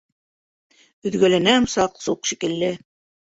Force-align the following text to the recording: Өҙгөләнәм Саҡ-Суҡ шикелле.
Өҙгөләнәм 1.09 1.67
Саҡ-Суҡ 1.75 2.31
шикелле. 2.33 2.73